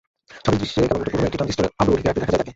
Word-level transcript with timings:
ছবির 0.43 0.59
দৃশ্যে 0.61 0.79
কেবলমাত্র 0.81 1.03
পুরোনো 1.11 1.27
একটি 1.29 1.37
ট্রানজিস্টরে 1.39 1.67
আবরু 1.81 1.93
ঢেকে 1.97 2.05
রাখতে 2.09 2.19
দেখা 2.21 2.31
যায় 2.33 2.39
তাঁকে। 2.39 2.49